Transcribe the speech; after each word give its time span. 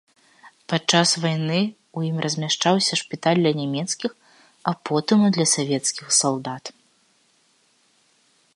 Падчас 0.71 1.09
вайны 1.25 1.59
ў 1.63 1.99
ім 2.13 2.17
размяшчаўся 2.25 2.93
шпіталь 3.01 3.39
для 3.41 3.51
нямецкіх, 3.59 4.11
а 4.71 4.73
потым 4.91 5.19
і 5.27 5.33
для 5.39 5.47
савецкіх 5.55 6.05
салдат. 6.21 6.63